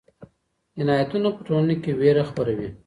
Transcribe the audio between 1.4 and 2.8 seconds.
ټولنه کې ویره خپروي.